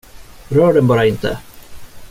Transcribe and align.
Rör 0.47 0.73
den 0.73 0.87
bara 0.87 1.05
inte! 1.05 1.39